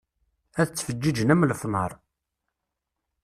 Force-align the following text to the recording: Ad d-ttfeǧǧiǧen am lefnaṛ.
Ad 0.59 0.65
d-ttfeǧǧiǧen 0.69 1.33
am 1.33 1.45
lefnaṛ. 1.49 1.91